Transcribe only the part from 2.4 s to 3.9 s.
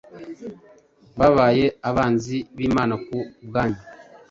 b’Imana ku bwanyu;